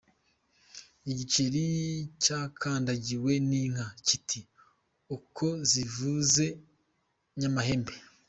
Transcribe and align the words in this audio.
Igikeri 1.11 1.65
cyakandagiwe 2.23 3.31
n’inka 3.49 3.85
kiti: 4.05 4.41
uko 5.17 5.45
zivuze 5.69 6.45
nyamahembe. 7.39 7.93